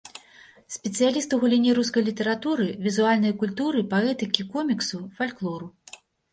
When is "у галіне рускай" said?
1.37-2.03